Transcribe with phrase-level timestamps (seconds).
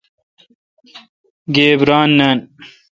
[1.55, 2.37] گیب ران نان۔